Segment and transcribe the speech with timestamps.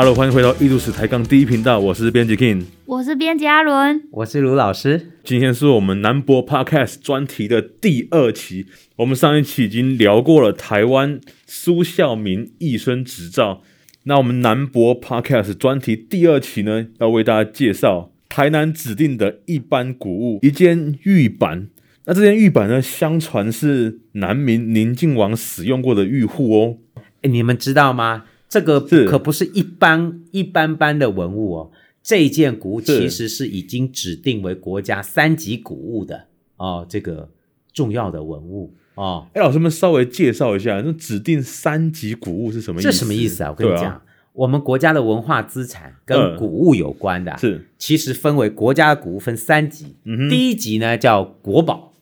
[0.00, 5.10] Hello，欢迎回到艺术史抬杠第一频道，我是编辑 King，我是编辑阿伦，我是卢老师。
[5.24, 8.66] 今天是我们南博 Podcast 专题的第二期。
[8.94, 13.62] 我们上一期已经聊过了台湾苏孝明一生执照，
[14.04, 21.66] 那我们南博 Podcast 专题第二期呢，要为大家介绍台南指定的一般古物一件玉板。
[22.04, 26.76] 那这件玉板呢，相传是南明宁靖王使用过的玉户哦。
[27.22, 28.26] 哎，你们知道吗？
[28.48, 31.70] 这个可不是一般一般般的文物哦，
[32.02, 36.24] 这一件古物其实是已经指定为国家三级古物的
[36.56, 37.28] 哦，这个
[37.74, 39.26] 重要的文物哦。
[39.34, 42.90] 哎，老师们稍微介绍一下，那指定三级古物是什么意思？
[42.90, 43.50] 这什么意思啊？
[43.50, 44.02] 我跟你讲，啊、
[44.32, 51.92] 我们国家的文化资产跟古物有关的，是、呃、其实分为国家的古物分三级，嗯、第一级呢叫国宝，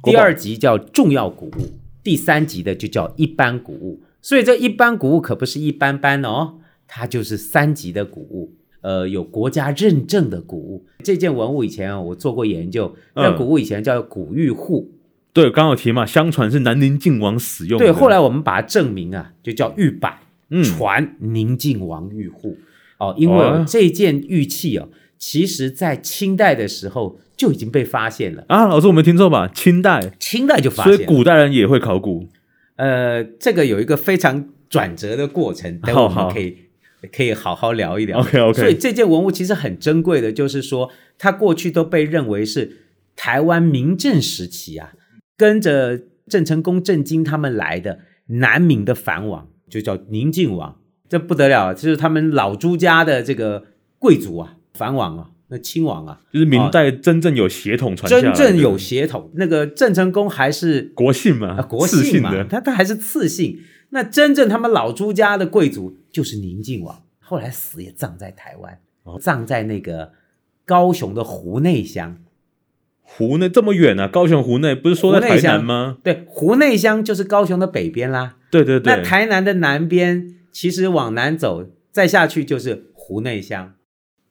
[0.00, 4.02] 国宝，第二级叫重要古物，第三级的就叫一般古物。
[4.22, 6.54] 所以这一般古物可不是一般般哦，
[6.86, 10.86] 它就是三级的古物，呃，有国家认证的古物。
[11.02, 14.92] 这件文物以前啊，我做过研究，那、嗯、古物以前叫古玉户。
[15.32, 17.86] 对，刚好提嘛，相传是南宁靖王使用的。
[17.86, 20.18] 对，后来我们把它正名啊，就叫玉板，
[20.62, 22.58] 传宁靖王玉户。
[22.98, 28.66] 哦，因为这件玉器哦，其实在清代的时候就已经被发现了啊。
[28.66, 29.48] 老师，我没听错吧？
[29.48, 32.28] 清代，清代就发现了，所以古代人也会考古。
[32.82, 36.58] 呃，这个有一个非常转折的过程，等我们可以
[37.12, 38.18] 可以好好聊一聊。
[38.18, 38.60] OK OK。
[38.60, 42.78] 所以这件文物其实很珍贵的，就是说它过去都被认为是
[43.14, 44.94] 台湾明郑时期啊，
[45.36, 53.66] 跟着郑成功、郑经他们来的南明的藩王，就叫宁靖王，这不得了，就是他们老朱家的这个
[54.00, 55.30] 贵族啊，藩王啊。
[55.52, 59.30] 那亲王啊，就是明代真正有血统传下真正有血统。
[59.34, 63.60] 那个郑成功还是国姓嘛，啊、国姓嘛，他他还是次姓。
[63.90, 70.12] 那真正他们老朱家的贵族就是宁靖王，后来死也葬在台湾，哦、葬在那个
[70.64, 72.16] 高雄的湖内乡。
[73.02, 74.08] 湖内这么远啊？
[74.08, 75.98] 高雄湖内不是说在台南吗？
[76.02, 78.36] 对，湖内乡就是高雄的北边啦。
[78.50, 78.96] 对对对。
[78.96, 83.74] 那台南的南边，其实往南走再下去就是湖内乡。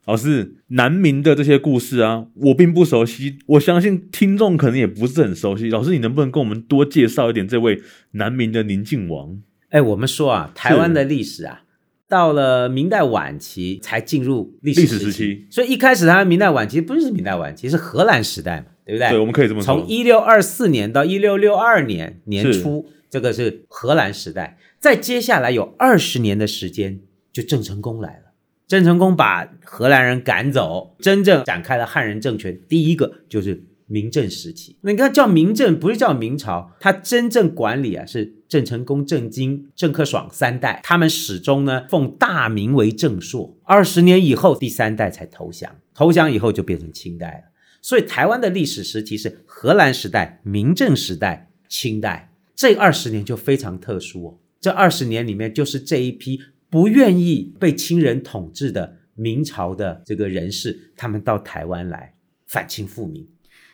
[0.06, 5.69] 老师，南明的这些故事啊，我并不熟悉，我相信听众可能也不是很熟悉。
[5.69, 7.81] 老师，你能不能跟我们多介绍一点这位
[8.13, 9.40] 南明的宁靖王？
[9.69, 11.61] 哎，我们说啊，台湾的历史啊，
[12.09, 19.09] 到了明代晚期才进入历史时期，历史时期，所以一开始他明代晚期不是明代晚期，是荷兰时代嘛，对不对？
[19.11, 19.75] 对，我们可以这么说。
[19.75, 24.57] 从一六二四年到一六六二年年初，这个是荷兰时代。
[24.79, 27.01] 再接下来有二十年的时间，
[27.31, 28.31] 就郑成功来了。
[28.72, 32.58] 郑成功把荷兰人赶走，真正展开了汉人政权。
[32.70, 34.78] 第一个就是明郑时期。
[34.80, 43.58] 那你看叫明郑，不是叫明朝，他真正管理啊是郑成功、郑经、郑克爽三代，他们始终呢奉大明为正朔。
[43.66, 47.52] 二十年以后，第三代才投降，投降以后就变成清代了。
[47.82, 52.32] 所以台湾的历史时期是荷兰时代、明郑时代、清代。
[52.56, 54.38] 这二十年就非常特殊哦。
[54.62, 56.40] 这二十年里面就是这一批。
[56.72, 62.16] 不愿意被清人统治的明朝的这个人士，他们到台湾来
[62.48, 63.28] 反清复明。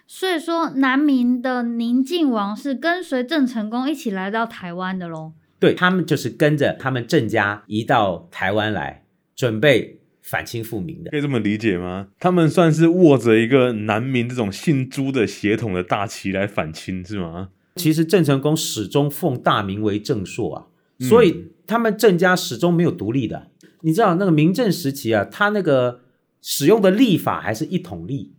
[0.08, 5.34] 所以说，南明的宁靖王是跟随郑成功一起来到台湾的喽？
[5.60, 9.04] 对，他们就是跟着他们郑家移到台湾来，
[9.36, 11.12] 准备反清复明的。
[11.12, 12.08] 可以这么理解吗？
[12.20, 17.50] 他们算是握着一个南明这种姓朱的血统的大旗来反清，是吗？
[17.76, 20.66] 其实郑成功始终奉大明为正朔啊。
[21.00, 23.48] 所以他们郑家始终没有独立的，
[23.82, 26.02] 你知道那个明郑时期啊，他那个
[26.42, 28.34] 使用的历法还是一统历，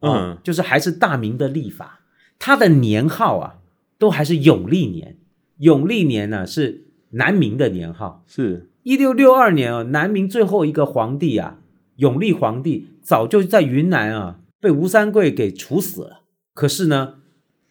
[0.00, 2.00] 嗯，就是还是大明的历法，
[2.38, 3.56] 他的年号啊
[3.98, 5.16] 都还是永历年，
[5.58, 8.70] 永历年呢是南明的年号，是。
[8.84, 11.58] 一六六二年啊，南明最后一个皇帝啊，
[11.96, 16.20] 永历皇帝早就在云南啊被吴三桂给处死了，
[16.52, 17.14] 可是呢，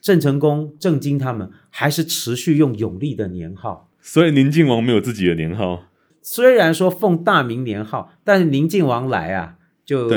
[0.02, 3.92] 郑成功、郑经他们还是持续用永历的年号。
[4.06, 5.86] 所以宁靖王没有自己的年号，
[6.22, 9.56] 虽然说奉大明年号，但是宁靖王来啊，
[9.86, 10.10] 就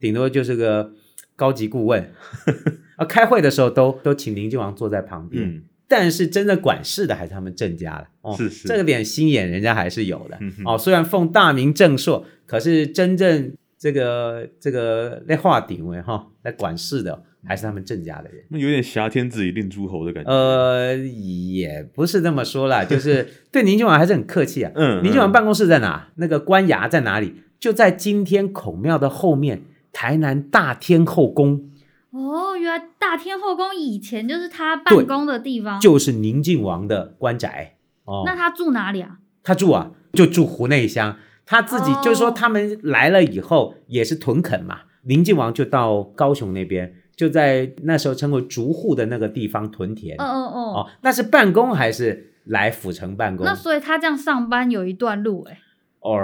[0.00, 0.92] 顶多就是个
[1.36, 2.10] 高级顾问。
[2.96, 8.06] 啊，开会的时候都都请宁靖王坐在旁边，嗯、但是真的管事的还是他们郑家了。
[8.22, 10.78] 哦，是是，这个点心眼人家还是有的、嗯、哦。
[10.78, 17.22] 虽然奉大明正朔，可是真正这个这个那画顶位哈来管事的。
[17.48, 20.28] 还是他们郑家的人，那有点挟天子以令诸侯的感觉。
[20.28, 24.72] 呃，也不是这么说啦，就是 对宁靖王还是很客气啊。
[24.74, 26.08] 嗯，宁靖王办公室在哪？
[26.16, 27.42] 那个官衙在哪里？
[27.60, 29.62] 就在今天孔庙的后面，
[29.92, 31.70] 台南大天后宫。
[32.10, 37.76] 哦，原来大天后宫以前就是他办公的地方，就是宁靖王的官宅。
[38.06, 39.18] 哦，那他住哪里啊？
[39.44, 41.16] 他住啊，就住湖内乡。
[41.46, 44.80] 他自己就是说，他们来了以后也是屯垦嘛。
[45.04, 50.16] 宁靖王就到高雄那边，就在那时候称为竹户的那个地方屯田。
[50.18, 50.62] 嗯嗯嗯。
[50.74, 53.46] 哦，那是办公还是来府城办公？
[53.46, 55.60] 那所以他这样上班有一段路哎。
[56.00, 56.18] 哦，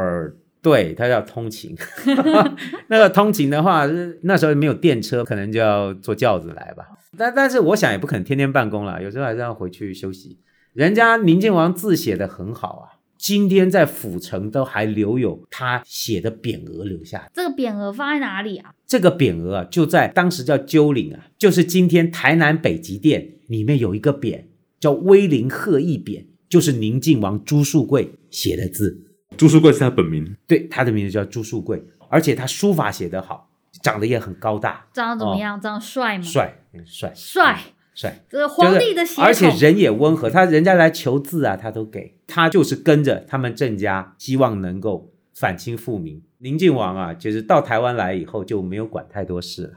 [0.60, 1.76] 对，他要通勤。
[2.88, 3.86] 那个通勤的话，
[4.22, 6.84] 那时候没有电车，可能就要坐轿子来吧。
[7.16, 10.40] 但但是我想也不可能天天办公了，有时候还是要回去休息。
[10.72, 12.98] 人家宁靖王字写的很好啊。
[13.22, 17.30] 今天在府城都还留有他写的匾额留下。
[17.32, 18.74] 这个匾额放在哪里啊？
[18.84, 24.46] 这个匾额啊，就在当时叫鸠岭啊，就是今天台南北极殿里面有一个匾，
[24.80, 29.06] 叫威灵鹤翼匾，就是宁靖王朱树贵写的字。
[29.36, 30.34] 朱树贵是他本名？
[30.48, 33.48] 对，他的名字叫朱树贵，而且他书法写得好，
[33.80, 34.88] 长得也很高大。
[34.92, 35.56] 长得怎么样？
[35.56, 36.24] 哦、长得帅吗？
[36.24, 36.54] 帅，
[36.84, 37.60] 帅，帅。
[37.94, 40.30] 帅，这个皇帝的血统，而且人也温和。
[40.30, 42.16] 他人家来求字啊，他都给。
[42.26, 46.22] 他就是跟着他们郑家，希望能够反清复明。
[46.38, 49.72] 宁靖王啊，就是到台湾来以后就没有管太多事了。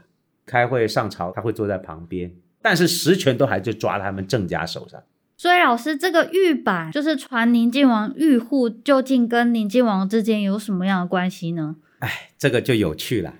[0.46, 2.32] 开会上朝，他会坐在旁边，
[2.62, 5.02] 但是实权都还是抓他们郑家手上。
[5.36, 11.76] 所以老师，这个玉板就是传宁靖王玉户，究竟跟宁靖王之间有什么样的关系呢？
[11.98, 13.34] 哎，这个就有趣了。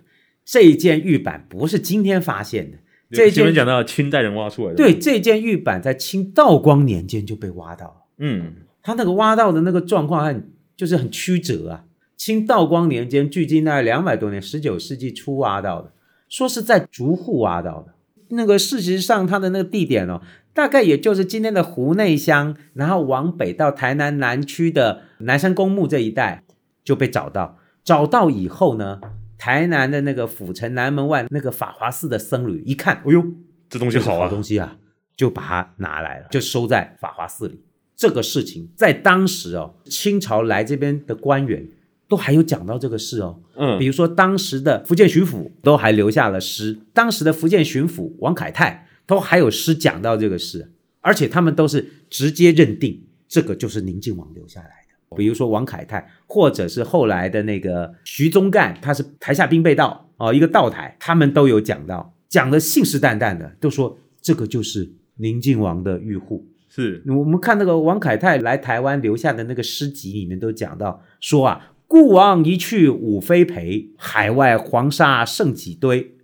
[0.45, 2.79] 这一件玉板不是今天发现的。
[3.11, 7.95] 这前面讲到清代人挖出来的，对，这件玉板在清道光年间就被挖到了。
[8.19, 11.85] 嗯，他那个挖到的那个状况很，就是很曲折啊。
[12.17, 15.93] 清道光年间，距今大概两百多年，十九世纪初挖到的，
[16.29, 17.93] 说是在竹户挖到的。
[18.31, 20.21] 那个事实上，它的那个地点哦，
[20.53, 26.43] 大概也就是今天的湖内乡，然后往北到台南南区的南山公墓这一带
[26.83, 27.59] 就被找到。
[27.85, 29.01] 找到以后呢，
[29.39, 33.25] 台南的那个府城南门外那个法华寺的僧侣一看，哎呦，
[33.69, 34.79] 这东西好啊，好东西啊，
[35.17, 37.61] 就把它拿来了，就收在法华寺里。
[37.95, 41.67] 这个事情在当时哦，清朝来这边的官员
[42.09, 43.41] 都还有讲到这个事哦。
[43.57, 54.86] 嗯，比如说当时的福建巡抚都还留下了诗，当时的福建巡抚王凯泰都还有诗讲到这个事，而且他们都是直接认定这个就是宁靖王留下来的。
[55.15, 66.49] 比如说王凯泰，或者是后来的那个徐宗干，他是台下兵备道哦，一个道台，他们都有讲到，讲的信誓旦旦的，都说这个就是宁靖王的玉户。
[66.69, 76.17] 是，我们看那个王凯泰来台湾留下的那个诗集里面都讲到，说啊，故王一去五飞陪，海外黄沙剩几堆，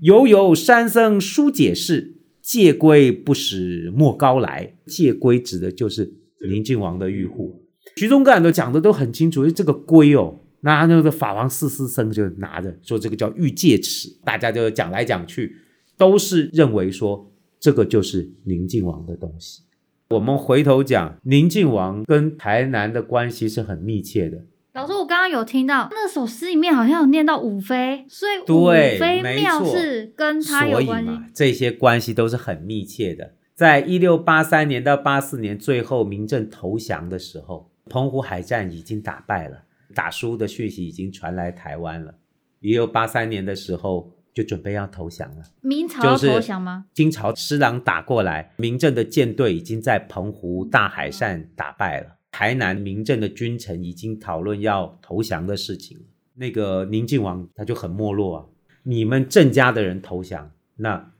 [0.00, 4.74] 犹有山僧书解释，借归不使莫高来。
[4.84, 6.12] 借归指的就是
[6.46, 7.63] 宁靖王的玉户。
[7.96, 15.56] 徐宗干都讲的都很清楚，这个龟哦，那那个法王四师僧就拿着说这个叫玉戒尺，大家就讲来讲去，
[15.96, 17.30] 都是认为说
[17.60, 19.62] 这个就是宁靖王的东西。
[20.10, 24.44] 我们回头讲，宁靖王跟台南的关系是很密切的。
[24.72, 28.66] 老师，我刚刚有听到那首诗里面好像有念到五妃，所以五
[28.98, 31.10] 妃庙是跟他有关系。
[31.10, 33.34] 嘛，这些关系都是很密切的。
[33.54, 37.70] 在一六八三年到八四年，最后明郑投降的时候。
[37.90, 39.64] 澎湖海战已经打败了，
[39.94, 42.14] 打输的讯息已经传来台湾了。
[42.60, 45.44] 一六八三年的时候，就准备要投降了。
[45.60, 46.86] 明朝投降吗？
[46.94, 52.16] 金朝施琅打过来，明郑的舰队已经在澎湖大海战打败了。
[52.30, 55.96] 台南明郑的君臣已经讨论要投降的事情。
[56.34, 58.46] 那个宁靖王他就很没落啊，
[58.82, 61.12] 你们郑家的人投降，那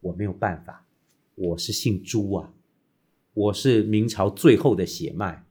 [0.00, 0.86] 我没有办法，
[1.34, 2.52] 我是姓朱啊，
[3.34, 5.44] 我是明朝最后的血脉。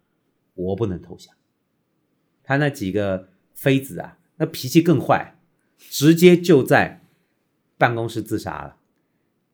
[0.54, 1.34] 我不能投降，
[2.44, 5.40] 他那几个妃子啊，那脾气更坏，
[5.78, 7.02] 直接就在
[7.78, 8.76] 办公室自杀了。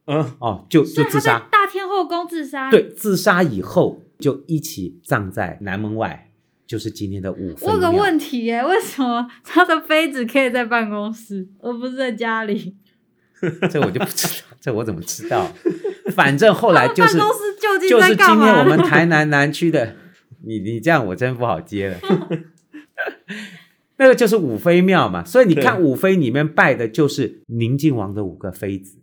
[0.06, 2.72] 嗯，哦，就就自杀，大天后宫自杀。
[2.72, 6.32] 对，自杀以后就一起葬在南门外，
[6.66, 7.70] 就是今天的五妃庙。
[7.70, 12.75] 我有个问题耶，为什么他的妃子可以在办公室，而不是在家里？
[13.70, 15.51] 这我就不知道，这我怎么知道？
[16.16, 19.96] 反正后来就是办公室究竟就是今天我们台南南区的。
[20.48, 22.00] 你你这样我真不好接了，
[23.98, 28.98] 那个就是五妃庙嘛，所以你看五妃里面拜的就是宁靖王的五个妃子。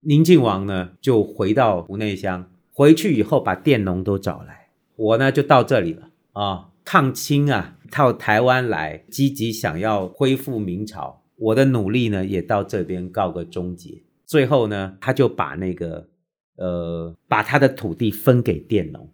[0.00, 6.70] 宁靖王呢就回到湖内乡，回去以后把佃农都找来，我呢就到这里了啊、哦。
[6.84, 14.02] 抗清啊，到台湾来，积极想要恢复明朝，我的努力呢也到这边告个终结。
[14.26, 16.08] 最后呢，他就把那个
[16.56, 19.08] 呃，把他的土地分给佃农。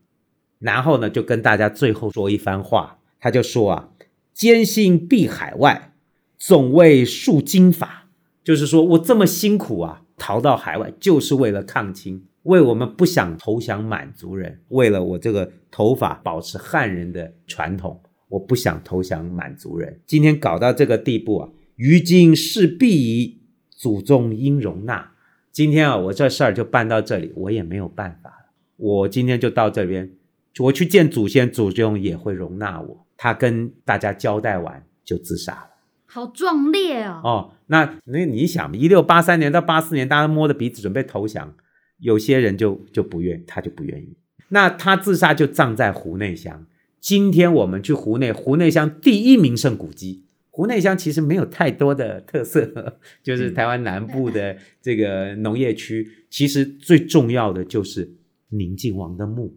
[0.60, 3.88] 然后呢，就跟大家最后说一番话，他就说啊，
[4.32, 5.94] 艰辛避海外，
[6.38, 8.08] 总为树经法，
[8.44, 20.00] 就是说我这么辛苦啊，逃到海外，就是为了抗清，为我们不想投降满族人，为了我这个头发保持汉人的传统，我不想投降满族人。
[20.06, 23.40] 今天搞到这个地步啊，于今势必矣，
[23.70, 25.12] 祖宗应容纳。
[25.50, 28.36] 今天啊，我这事儿就办到这里，我也没有办法了。
[28.76, 30.10] 我今天就到这边，
[30.58, 33.06] 我去见祖先，祖宗也会容纳我。
[33.16, 35.70] 他跟大家交代完就自杀了，
[36.06, 37.20] 好壮烈哦！
[37.22, 41.54] 哦，那那你想，一六八三年到八四年，大家摸着鼻子准备投降，
[41.98, 44.16] 有些人就就不愿，他就不愿意。
[44.48, 46.66] 那他自杀就葬在湖内乡。
[46.98, 50.24] 今天我们去湖内，湖内乡第一名胜古迹。
[50.48, 56.06] 湖内乡其实没有太多的特色， 就是台湾南部的这个农业区。
[56.08, 58.16] 嗯、其实最重要的就是
[58.48, 59.54] 宁靖王的墓，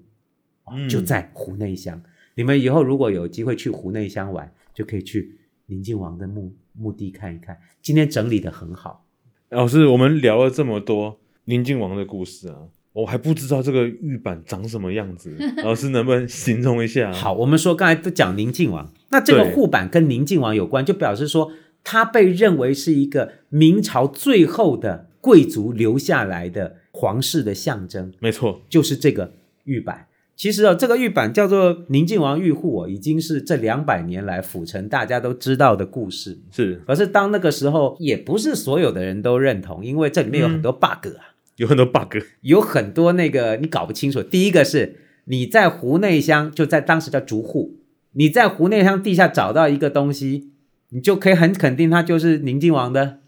[0.76, 2.02] 嗯、就在湖内乡。
[2.36, 5.38] 你们以后如果有机会去湖内乡玩，就可以去
[5.68, 7.58] 宁靖王的墓墓地看一看。
[7.82, 9.06] 今天整理的很好。
[9.50, 12.58] 老师，我们聊了这么多宁靖王的故事啊。
[12.94, 17.12] 我还不知道这个玉板长什么样子， 老师能不能形容一下？
[17.12, 21.52] 好，我们说刚才都讲宁靖王，那这个护板跟宁靖王有关，就表示说
[21.84, 28.14] 他被认为是一个明朝最后的贵族留下来的皇室的象征。
[28.20, 30.08] 没错，就是这个玉板。
[30.44, 36.38] 其实哦，这个玉板叫做宁靖王玉户哦，已经是这两百年来府城大家都知道的故事。
[36.52, 41.32] 是，可是当那个时候，也不是所有的人都认同，因为这里面有很多 bug 啊。
[41.32, 44.22] 嗯 有很多 bug，有很多那个你搞不清楚。
[44.22, 47.78] 第一个是你在湖内乡，就在当时叫竹户，
[48.12, 50.52] 你在湖内乡地下找到一个东西，
[50.90, 53.20] 你就可以很肯定它就是宁靖王的，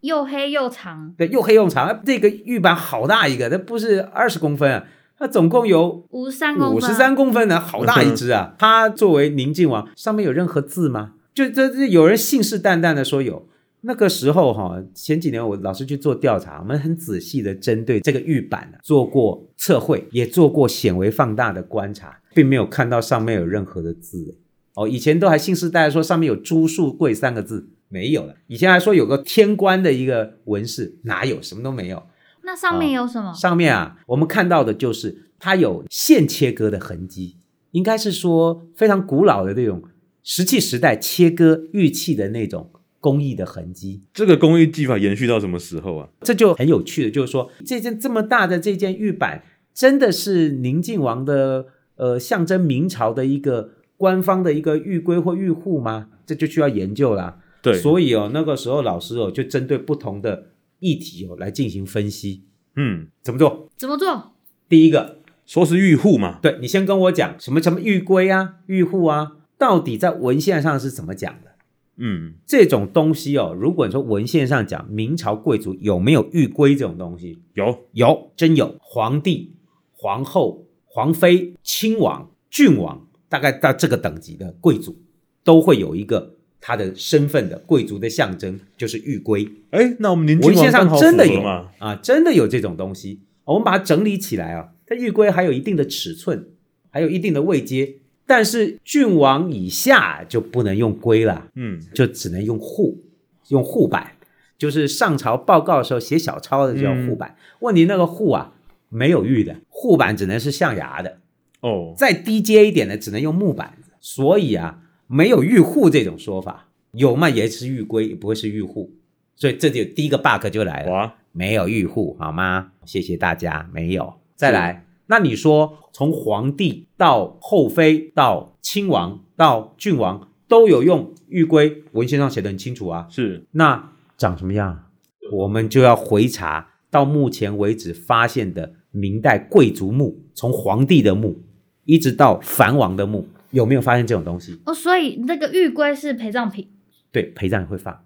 [0.00, 1.14] 又黑又长。
[1.16, 2.02] 对，又黑又长。
[2.04, 4.86] 这个玉板好大一个，它不是二十公分啊，
[5.18, 8.54] 它总共有五十三公分，五十三公分呢，好大一只啊！
[8.58, 11.12] 它作为宁静王，上面有任何字吗？
[11.32, 13.48] 就这这有人信誓旦旦的说有。
[13.86, 24.38] 那个时候哈，前几年我老是去做调查，我们很仔细的针对这个玉板做过测绘，也做过显微放大的观察，并没有看到上面有任何的字。
[24.72, 28.34] 哦，以前都还信誓旦旦说上面有朱树贵三个字，没有了。
[28.46, 31.42] 以前还说有个天官的一个纹饰，哪有？
[31.42, 32.02] 什么都没有。
[32.44, 33.30] 那上面有什么？
[33.30, 37.36] 哦，上面啊，我们看到的就是它有线切割的痕迹，
[37.72, 39.82] 应该是说非常古老的那种
[40.22, 42.70] 石器时代切割玉器的那种。
[43.04, 46.08] 工艺的痕迹，这个工艺技法延续到什么时候啊？
[46.22, 56.06] 这就很有趣的，就是说这件这么大的这件玉板，真的是宁靖王的呃象征明朝的一个官方的一个玉圭或玉护吗？
[56.24, 57.40] 这就需要研究啦。
[57.60, 60.46] 对，所以哦，那个时候老师哦就针对不同的
[60.78, 62.44] 议题哦来进行分析。
[62.76, 63.70] 嗯，怎么做？
[63.76, 64.32] 怎么做？
[64.68, 71.52] 第一个说是玉护嘛，对，你先跟我讲什么什么玉圭啊、玉护啊，到底在文献上是怎么讲的？
[71.96, 77.38] 嗯，这种东西哦，如果你说文献上讲明朝贵族有没有玉圭这种东西？
[77.54, 78.76] 有，有，真有。
[78.80, 79.54] 皇帝、
[79.92, 84.96] 皇后、皇妃、亲王、郡王，大概到这个等级的贵族，
[85.44, 86.34] 都会有一个
[86.66, 89.46] 他的身份的贵族的象征，就是玉龟。
[89.68, 93.20] 哎，那我们文献上真的有啊，真的有这种东西。
[93.44, 96.46] 我们把它整理起来啊，它玉龟还有一定的尺寸，
[96.88, 97.96] 还有一定的位阶。
[98.24, 103.04] 但是郡王以下就不能用龟了，嗯，就只能用户，
[103.48, 104.12] 用户板，
[104.56, 107.36] 就是上朝报告的时候写小抄的叫户板。
[107.38, 108.54] 嗯、问题那个户啊，
[108.88, 111.18] 没有玉的，户板只能是象牙的，
[111.60, 114.80] 哦，再低阶一点的只能用木板，所以啊，
[115.14, 118.90] 没有玉户这种说法，有嘛也是玉圭，也不会是玉户，
[119.36, 122.72] 所以这就第一个 bug 就来了，哇没有玉户好吗？
[122.84, 124.84] 谢谢大家，没有，再来。
[125.06, 133.06] 那你说，从皇帝到后妃到亲王到郡王都有用玉圭，文献上写得很清楚啊。
[133.08, 134.86] 是，那长什么样？
[135.30, 141.36] 我们就要回查到目前为止发现的明代贵族墓，从皇帝的墓
[141.84, 144.60] 一直到藩王的墓，有没有发现这种东西？
[144.66, 146.68] 哦，所以那个玉龟是陪葬品。
[147.10, 148.04] 对，陪葬也会放，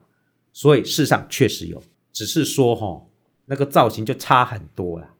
[0.52, 3.06] 所以世上确实有，只是说哈、哦，
[3.46, 5.14] 那个造型就差很多了。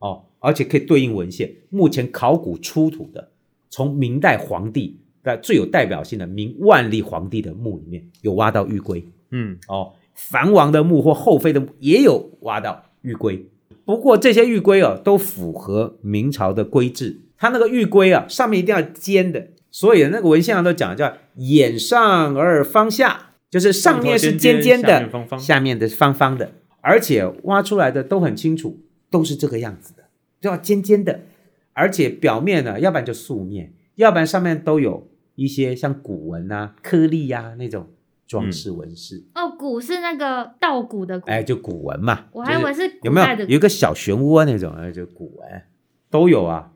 [0.00, 0.24] 哦。
[0.40, 3.32] 而且可以对应文献，目前考古出土的，
[3.68, 13.48] 从明代皇帝的最有代表性的明万历皇帝的墓里面有挖到玉龟，嗯，哦，藩王的墓或后妃的墓也有挖到玉龟。
[13.84, 30.04] 不过这些玉龟哦，都符合明朝的规制，它那个玉龟啊，上面一定要尖的，所以那个文献上都讲叫眼上而方下，就是上面是尖尖的，下面方方，下面的方方的，而且挖出来的都很清楚，都是这个样子的。
[30.40, 31.20] 就要尖尖的，
[31.72, 37.88] 而且表面呢，要不然就素面，要不然上面都有一些像古文啊、颗粒呀、啊、那种
[38.26, 39.24] 装饰纹饰。
[39.34, 42.26] 哦，古是那个稻谷的谷，哎，就古文嘛。
[42.32, 45.62] 我还以为是有没有有一个小漩涡那种，哎，就古文
[46.08, 46.70] 都有啊。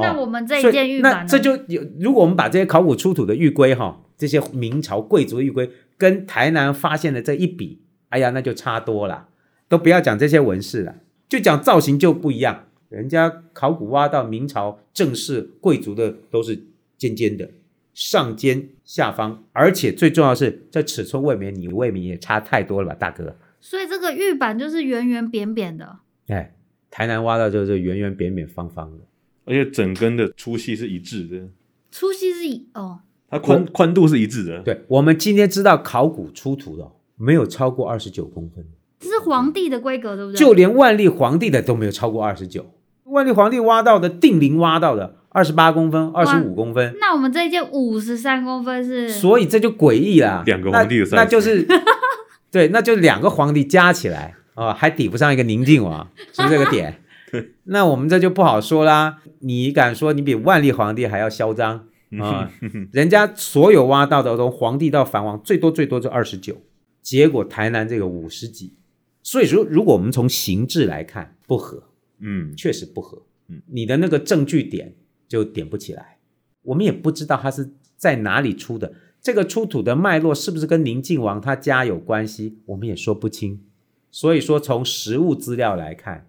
[0.00, 9.28] 那我们这一件玉板，那这就有，如果我们把这些考古出土的玉圭哈，这些明朝贵族的玉圭跟台南发现的这一比，哎呀，那就差多了。
[9.68, 10.96] 都不要讲这些纹饰了，
[11.28, 12.64] 就讲造型就不一样。
[12.88, 16.58] 人家考古挖到明朝正式贵族的都是
[16.96, 17.50] 尖尖的，
[17.92, 23.36] 上尖下方，而且最重要的是这尺寸未免你未免也差太多了吧，大哥。
[23.60, 25.98] 所以这个玉板就是圆圆扁扁的。
[26.28, 26.54] 哎，
[26.90, 29.04] 台南挖到就是圆圆扁扁方方的，
[29.48, 31.48] 而且整根的粗细是一致的。
[31.90, 33.00] 粗细是一哦，
[33.30, 34.60] 它宽宽度是一致的。
[34.60, 36.86] 对，我们今天知道考古出土的
[37.16, 38.64] 没有超过二十九公分。
[39.00, 40.38] 这是皇帝的规格，对不对？
[40.38, 42.74] 就连万历皇帝的都没有超过二十九。
[43.04, 46.94] 万历皇帝挖到的，定陵挖到的二十八公分、二十五公分。
[47.00, 49.08] 那我们这一件五十三公分是？
[49.08, 50.42] 所以这就诡异了。
[50.44, 51.66] 两个皇帝的那，那就是
[52.52, 57.02] 对，那就两个皇帝加起来啊、哦，还抵不上一个宁靖王，是不是这个点？
[57.64, 59.22] 那我们这就不好说啦。
[59.40, 61.86] 你敢说你比万历皇帝还要嚣张
[62.20, 62.50] 啊？
[62.92, 66.62] 人家所有挖到的，从皇帝到藩王，最多最多就二十九，
[67.02, 68.74] 结果台南这个五十几。
[69.22, 71.82] 所以说，如果我们从形制来看，不合，
[72.20, 74.94] 嗯，确实不合，嗯，你的那个证据点
[75.28, 76.16] 就点不起来，
[76.62, 83.62] 我们也不知道他是在哪里出的，这个出土的脉络是不是跟宁靖王他家有关系，我们也说不清。
[84.10, 86.27] 所以说，从实物资料来看，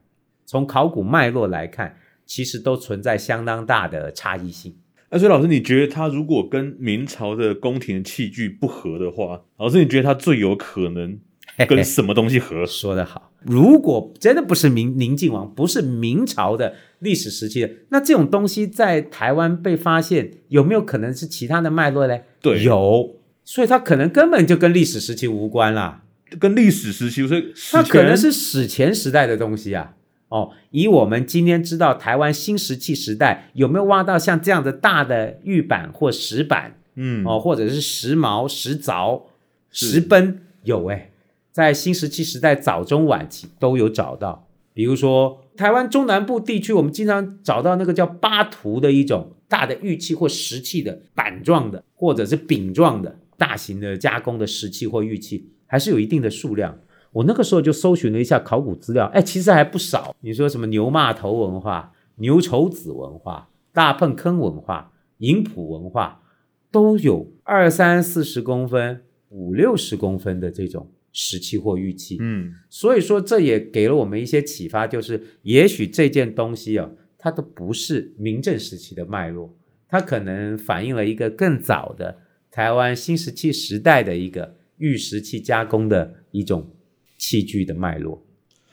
[0.49, 4.75] 从考古脉络来看，其实都存在相当大的差异性。
[5.11, 11.19] 那所以老师，你觉得他如果跟明朝的宫廷器具不合的话，老师你觉得他最有可能？
[11.67, 12.65] 跟什么东西合？
[12.65, 22.17] 说得好，如果真的不是明宁靖王，不是明朝的历史时期的，那这种东西在台湾被发现，有没有可能是其他的脉络呢？
[22.41, 26.05] 对，有，所以它可能根本就跟历史时期无关啦，
[26.39, 29.93] 跟历史时期，所以它可能是史前时代的东西啊。
[30.29, 36.80] 哦，以我们今天知道台湾新石器时代有没有挖到像这样的大的玉板或石板？
[36.95, 39.23] 嗯，哦，或者是石矛、石凿、
[39.71, 41.12] 石锛，有哎。
[41.51, 56.77] 在新石器时代早中晚期都有找到，比如说台湾中南部地区，我们经常找到那个叫巴图的一种大的玉器或石器的板状的，或者是饼状的大型的加工的石器或玉器，还是有一定的数量。
[57.12, 60.15] 我那个时候就搜寻了一下考古资料，哎，其实还不少。
[60.22, 66.22] 你说什么牛骂头文化、牛稠子文化、大坌坑文化、营埔文化，
[66.72, 70.91] 都有二三四十公分、五六十公分的这种。
[71.12, 82.19] 石器或玉器，嗯，所以说这也给了我们一些启发，就是也许这件东西啊，它都不是明郑时期的脉络，它可能反映了一个更早的
[82.52, 86.69] 台湾新石器时代的一个玉石器加工的一种
[87.19, 88.25] 器具的脉络。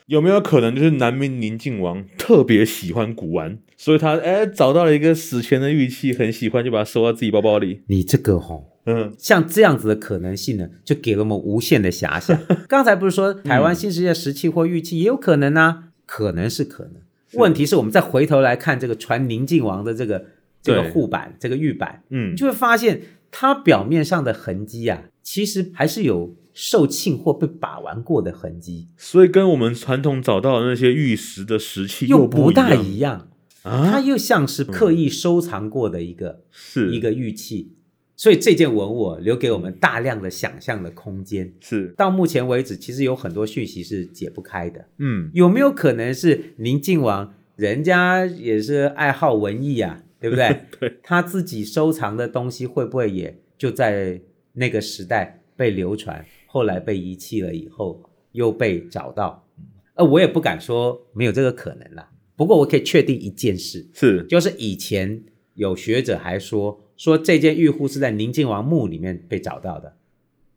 [0.06, 7.82] 有没有可能就是南明宁靖王 特别喜欢古玩，所以他哎找到了一个史前的玉器，很喜欢，就把它收到自己包包里？
[7.88, 8.72] 你这个吼。
[8.88, 12.40] 嗯，像这样子的可能性呢，就给了我们无限的遐想。
[12.68, 15.88] 刚才不是说台湾新石器的石器或玉器也有可能呢？
[16.06, 17.02] 可能是可能。
[17.32, 20.26] 问题是我们再回头来看这个传宁靖王的这个
[20.62, 28.88] 这个护板，这个玉板，嗯，就会发现它表面上的痕迹啊，其实还是有受罄或被把玩过的痕迹。
[28.96, 33.28] 所以跟我们传统找到的那些玉石的石器又不，又不大一样
[33.62, 37.74] 啊，它又像是刻意收藏过的一个是一个玉器。
[38.18, 41.52] 所以这件文物留给我们大量的想象的空间。
[41.60, 44.86] 是，到目前为止，其实有很多讯息是解不开的。
[44.96, 50.62] 嗯，有没有可能是宁靖王人家也是爱好文艺啊，对不对？
[50.80, 54.22] 对，他自己收藏的东西会不会也就在
[54.54, 56.24] 那个时代被流传，
[56.56, 59.46] 后来被遗弃了以后又被找到？
[59.92, 62.10] 呃，我也不敢说没有这个可能啦。
[62.34, 66.80] 不过我可以确定一件事，是，就是以前有学者还说。
[66.96, 69.96] 说这件玉壶是在宁靖王墓里面被找到的，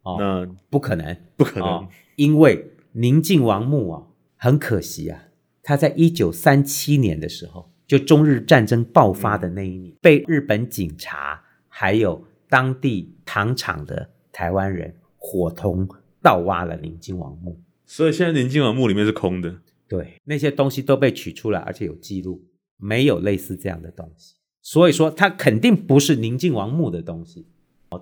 [0.03, 4.07] 哦，那不可能，不可能，哦、因为宁靖王墓啊，
[4.37, 5.25] 很可惜啊，
[5.61, 15.87] 他在一九三七年的时候，就中日战争爆发的那一年，嗯、被日本警察还有当地糖厂的台湾人伙同
[16.21, 22.43] 盗挖了宁靖王墓，所以现在宁靖王墓里面是空的，对，那些东西都被取出来，而且有记录，
[22.77, 24.35] 没有类似这样的东西。
[24.61, 27.45] 所以说，它肯定不是宁靖王墓的东西，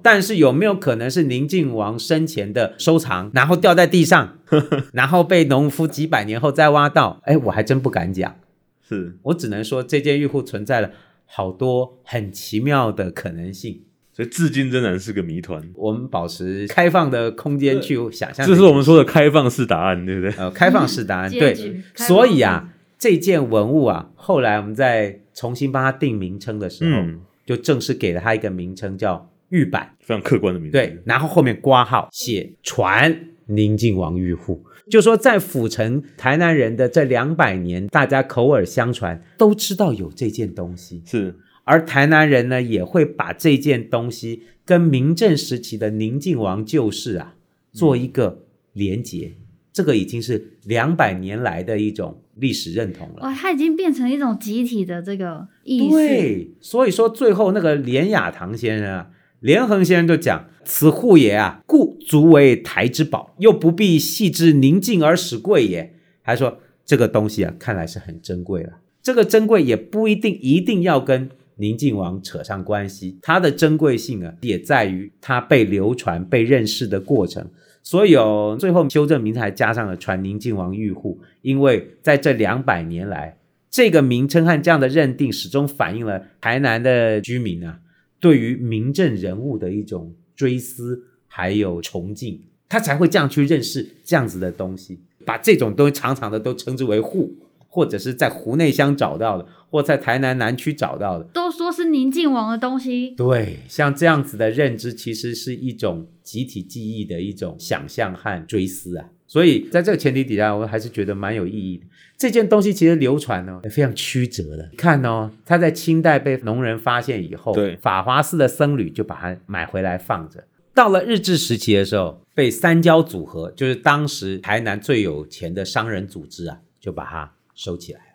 [0.01, 4.39] 但是有没有可能是宁靖王生前的收藏，然后掉在地上，
[4.93, 7.21] 然后被农夫几百年后再挖到？
[7.23, 8.36] 哎，我还真不敢讲。
[8.82, 10.91] 是我只能说，这件玉壶存在了
[11.25, 13.84] 好多很奇妙的可能性，
[14.17, 15.63] 所以至今仍然是个谜团。
[15.75, 20.32] 我们保持开放的空间去想象，这是我们说的开放式答案，对不对？
[20.38, 21.56] 呃，开放式答案，对。
[21.93, 25.21] 所以啊，这件文物啊，后来我们在。
[25.38, 30.75] 重新帮它定名称的时候，嗯、就正式给了它一个名称叫玉板，非常客观的名字。
[30.75, 41.36] 对，然后后面挂号写传宁靖王玉户，就说在府城台南人的这两百年，大家口耳相传都知道有这件东西，是。
[41.67, 47.36] 而台南人呢，也会把这件东西跟明郑时期的宁靖王旧事啊
[47.71, 49.36] 做一个连结。
[49.36, 49.43] 嗯
[49.77, 53.17] 这个已经是两百年来的一种历史认同了。
[53.21, 55.91] 哇，它已经变成一种集体的这个意思。
[55.91, 65.93] 对，所以说最后那个连雅堂先生啊，连横先生就讲：“此户也啊，故足为台之宝，又不必系之宁静而使贵也。”
[66.25, 68.80] 还说这个东西啊，看来是很珍贵了。
[69.03, 77.46] 这个珍贵也不一定一定要跟宁靖王扯上关系，它的珍贵性啊，也在于它被流传、被认识的过程。
[77.84, 83.38] 所以哦，最后修正名称还加上了传宁靖王玉户，因为在这两百年来，
[83.70, 87.80] 这个名称和这样的认定始终反映了台南的居民啊，
[88.20, 97.34] 对于明郑人物的一种追思还有崇敬，他才会这样去认识这样子的东西，把这种东西常常的都称之为户。
[97.78, 103.12] 或者是在湖内乡找到的，或在台南南区找到的，都说是宁静王的东西。
[103.12, 109.06] 对，像这样子的认知，其实是一种集体记忆的一种想象和追思啊。
[109.28, 111.86] 所以在这个前提底下，我还是觉得蛮有意义的。
[112.18, 114.72] 这件东西其实流传呢，也非常曲折的。
[114.76, 120.44] 看哦，它在清代被农人发现以后，对，法华寺的僧侣就把它买回来放着。
[120.74, 127.34] 到了日治时期的时候，被三交组合，就是当时台南最有钱的商人组织啊，就把它。
[127.58, 128.13] 收起来了，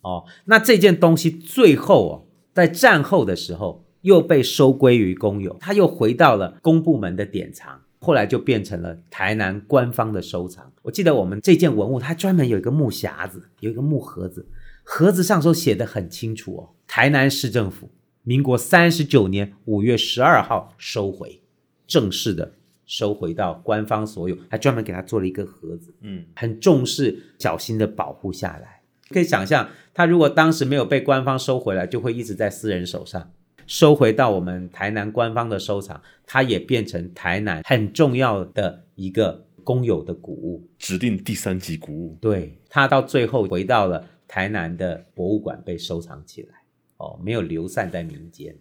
[0.00, 2.12] 哦，那这件东西最后哦，
[2.54, 10.72] 在战后的时候又被收归于公有，它又回到了公部门的典藏，后来就变成了台南官方的收藏。
[10.82, 14.48] 我记得我们这件文物，它专门有一个木匣子，有一个木盒子，
[14.82, 17.90] 盒子上都写的很清楚哦，台南市政府
[18.22, 21.42] 民国三十九年五月十二号收回，
[21.86, 22.54] 正式的。
[22.90, 28.77] 收回到官方所有，还专门给他做了一个盒子，嗯，很重视，小心的保护下来。
[29.10, 33.30] 可以想象，他如果当时没有被官方收回来，就会一直在私人手上。
[33.66, 42.16] 收回到我们台南官方的收藏，它也变成台南很重要的一个公有的古物，指定第三级古物。
[42.18, 46.62] 对，它到最后回到了台南的博物馆被收藏起来，
[46.96, 48.56] 哦，没有流散在民间。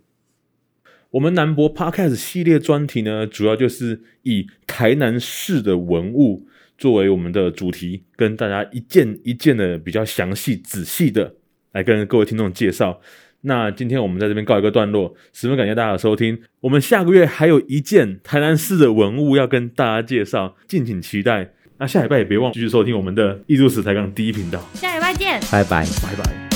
[1.12, 11.34] 我们南博 Podcast 系列专题呢，主要就是以台南市的文物作为我们的主题，跟大家一件一件的比较详细、仔细的
[11.72, 13.00] 来跟各位听众介绍。
[13.42, 16.42] 那今天我们在这边告一个段落，十分感谢大家的收听。
[16.62, 21.52] 我们下个月还有一件台南市的文物要跟大家介绍，敬请期待。
[21.78, 24.60] 那下礼拜也别忘继续收听我们的艺术史台港第一频道。
[24.74, 26.47] 下礼拜见，拜拜，拜拜。